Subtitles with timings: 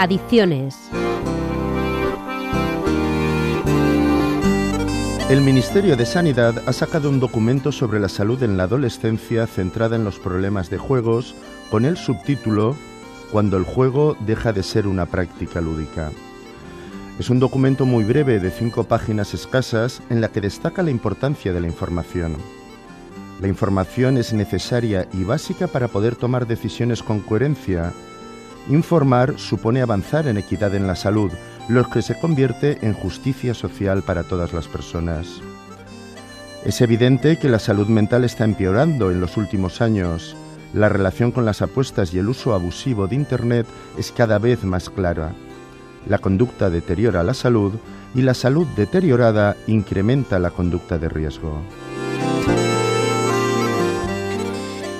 [0.00, 0.78] Adicciones.
[5.28, 9.96] El Ministerio de Sanidad ha sacado un documento sobre la salud en la adolescencia centrada
[9.96, 11.34] en los problemas de juegos
[11.68, 12.76] con el subtítulo
[13.32, 16.12] Cuando el juego deja de ser una práctica lúdica.
[17.18, 21.52] Es un documento muy breve de cinco páginas escasas en la que destaca la importancia
[21.52, 22.36] de la información.
[23.40, 27.92] La información es necesaria y básica para poder tomar decisiones con coherencia.
[28.68, 31.30] Informar supone avanzar en equidad en la salud,
[31.68, 35.40] lo que se convierte en justicia social para todas las personas.
[36.64, 40.36] Es evidente que la salud mental está empeorando en los últimos años.
[40.74, 44.90] La relación con las apuestas y el uso abusivo de Internet es cada vez más
[44.90, 45.32] clara.
[46.06, 47.72] La conducta deteriora la salud
[48.14, 51.62] y la salud deteriorada incrementa la conducta de riesgo.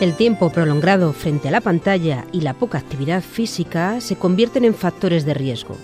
[0.00, 4.74] El tiempo prolongado frente a la pantalla y la poca actividad física se convierten en
[4.74, 5.76] factores de riesgo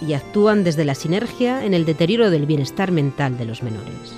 [0.00, 4.14] y actúan desde la sinergia en el deterioro del bienestar mental de los menores.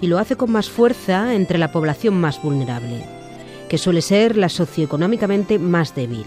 [0.00, 3.04] Y lo hace con más fuerza entre la población más vulnerable,
[3.68, 6.24] que suele ser la socioeconómicamente más débil,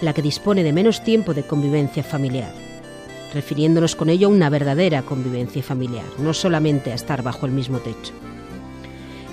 [0.00, 2.52] la que dispone de menos tiempo de convivencia familiar,
[3.32, 7.78] refiriéndonos con ello a una verdadera convivencia familiar, no solamente a estar bajo el mismo
[7.78, 8.12] techo.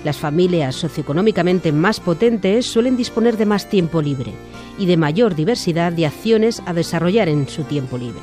[0.04, 4.32] Las familias socioeconómicamente más potentes suelen disponer de más tiempo libre
[4.78, 8.22] y de mayor diversidad de acciones a desarrollar en su tiempo libre.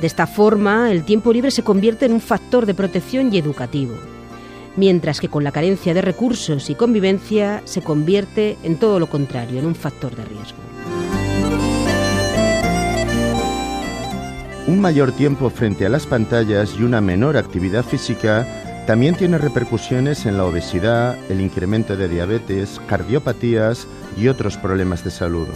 [0.00, 3.94] De esta forma, el tiempo libre se convierte en un factor de protección y educativo,
[4.76, 9.58] mientras que con la carencia de recursos y convivencia se convierte en todo lo contrario,
[9.58, 10.58] en un factor de riesgo.
[14.66, 20.26] Un mayor tiempo frente a las pantallas y una menor actividad física también tiene repercusiones
[20.26, 23.86] en la obesidad, el incremento de diabetes, cardiopatías
[24.16, 25.48] y otros problemas de salud.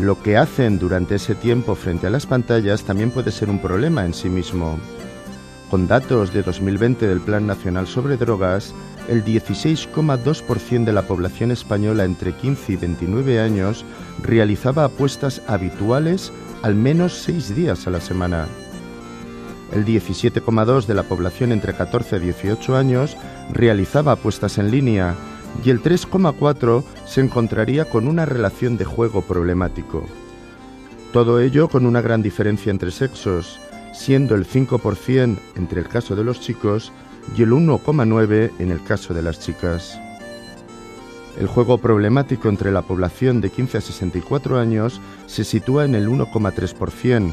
[0.00, 4.04] Lo que hacen durante ese tiempo frente a las pantallas también puede ser un problema
[4.04, 4.78] en sí mismo.
[5.70, 8.74] Con datos de 2020 del Plan Nacional sobre Drogas,
[9.08, 13.84] el 16,2% de la población española entre 15 y 29 años
[14.22, 16.32] realizaba apuestas habituales
[16.62, 18.46] al menos seis días a la semana.
[19.72, 23.16] El 17,2% de la población entre 14 y 18 años
[23.52, 25.14] realizaba apuestas en línea
[25.64, 30.04] y el 3,4 se encontraría con una relación de juego problemático.
[31.12, 33.58] Todo ello con una gran diferencia entre sexos,
[33.92, 36.92] siendo el 5% entre el caso de los chicos
[37.36, 39.98] y el 1,9% en el caso de las chicas.
[41.38, 46.08] El juego problemático entre la población de 15 a 64 años se sitúa en el
[46.08, 47.32] 1,3%,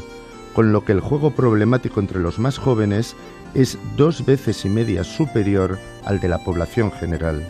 [0.54, 3.16] con lo que el juego problemático entre los más jóvenes
[3.54, 7.46] es dos veces y media superior al de la población general.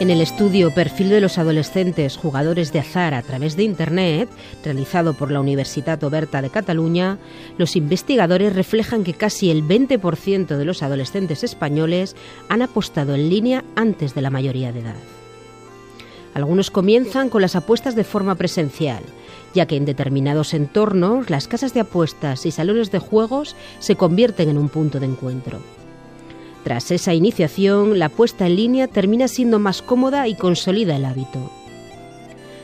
[0.00, 4.28] En el estudio Perfil de los adolescentes jugadores de azar a través de Internet,
[4.62, 7.18] realizado por la Universitat Oberta de Cataluña,
[7.58, 12.14] los investigadores reflejan que casi el 20% de los adolescentes españoles
[12.48, 15.17] han apostado en línea antes de la mayoría de edad.
[16.34, 19.02] Algunos comienzan con las apuestas de forma presencial,
[19.54, 24.48] ya que en determinados entornos las casas de apuestas y salones de juegos se convierten
[24.48, 25.60] en un punto de encuentro.
[26.64, 31.50] Tras esa iniciación, la puesta en línea termina siendo más cómoda y consolida el hábito.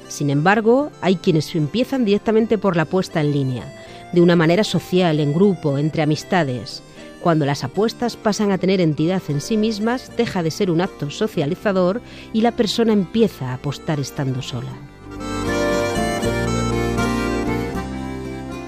[0.09, 3.84] Sin embargo, hay quienes empiezan directamente por la puesta en línea,
[4.15, 6.83] de una manera social, en grupo, entre amistades.
[7.21, 11.11] Cuando las apuestas pasan a tener entidad en sí mismas, deja de ser un acto
[11.11, 12.01] socializador
[12.33, 14.73] y la persona empieza a apostar estando sola.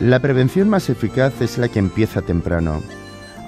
[0.00, 2.82] La prevención más eficaz es la que empieza temprano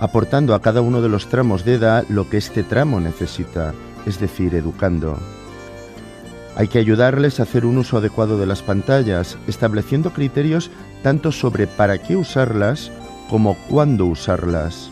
[0.00, 3.74] aportando a cada uno de los tramos de edad lo que este tramo necesita,
[4.06, 5.18] es decir, educando.
[6.58, 10.72] Hay que ayudarles a hacer un uso adecuado de las pantallas, estableciendo criterios
[11.04, 12.90] tanto sobre para qué usarlas
[13.30, 14.90] como cuándo usarlas.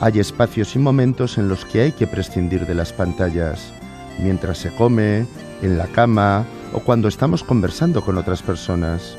[0.00, 3.70] Hay espacios y momentos en los que hay que prescindir de las pantallas,
[4.18, 5.26] mientras se come,
[5.60, 9.14] en la cama o cuando estamos conversando con otras personas.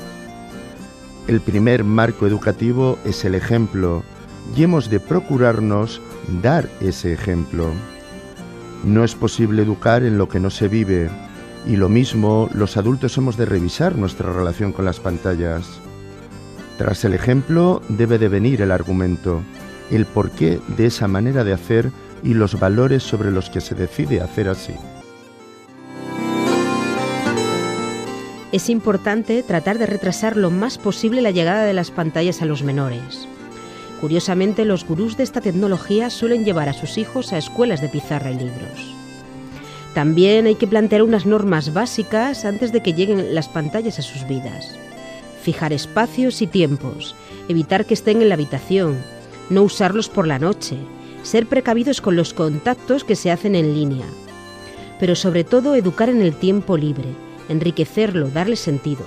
[1.28, 4.02] El primer marco educativo es el ejemplo,
[4.56, 6.00] y hemos de procurarnos
[6.42, 7.70] dar ese ejemplo.
[8.82, 11.08] No es posible educar en lo que no se vive
[11.68, 15.66] y lo mismo los adultos hemos de revisar nuestra relación con las pantallas.
[16.78, 19.42] Tras el ejemplo debe de venir el argumento,
[19.90, 21.92] el porqué de esa manera de hacer
[22.24, 24.72] y los valores sobre los que se decide hacer así.
[28.50, 32.62] Es importante tratar de retrasar lo más posible la llegada de las pantallas a los
[32.62, 33.28] menores.
[34.00, 38.30] Curiosamente, los gurús de esta tecnología suelen llevar a sus hijos a escuelas de pizarra
[38.30, 38.97] y libros.
[39.98, 44.28] También hay que plantear unas normas básicas antes de que lleguen las pantallas a sus
[44.28, 44.78] vidas.
[45.42, 47.16] Fijar espacios y tiempos,
[47.48, 48.96] evitar que estén en la habitación,
[49.50, 50.76] no usarlos por la noche,
[51.24, 54.06] ser precavidos con los contactos que se hacen en línea,
[55.00, 57.08] pero sobre todo educar en el tiempo libre,
[57.48, 59.04] enriquecerlo, darle sentido.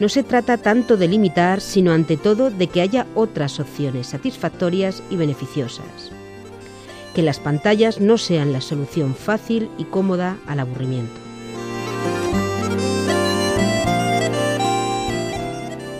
[0.00, 5.04] No se trata tanto de limitar, sino ante todo de que haya otras opciones satisfactorias
[5.08, 6.10] y beneficiosas.
[7.14, 11.20] Que las pantallas no sean la solución fácil y cómoda al aburrimiento.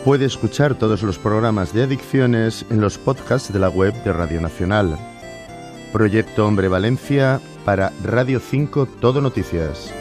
[0.04, 4.40] Puede escuchar todos los programas de adicciones en los podcasts de la web de Radio
[4.40, 4.98] Nacional.
[5.92, 9.92] Proyecto Hombre Valencia para Radio 5 Todo Noticias.